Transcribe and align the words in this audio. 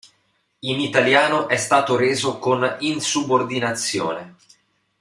In 0.61 0.79
italiano 0.79 1.47
è 1.47 1.57
stato 1.57 1.95
reso 1.95 2.39
con 2.39 2.77
insubordinazione. 2.79 4.33